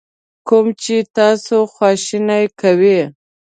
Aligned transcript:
کوم 0.47 0.65
چې 0.81 0.95
تاسو 1.17 1.57
خواشینی 1.73 2.43
کوي. 2.59 2.99